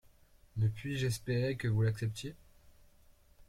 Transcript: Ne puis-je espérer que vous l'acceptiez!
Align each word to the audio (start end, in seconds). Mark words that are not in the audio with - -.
Ne 0.57 0.67
puis-je 0.67 1.05
espérer 1.05 1.57
que 1.57 1.67
vous 1.67 1.83
l'acceptiez! 1.83 2.35